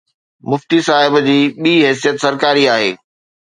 [0.51, 2.91] مفتي صاحب جي ٻي حيثيت سرڪاري آهي.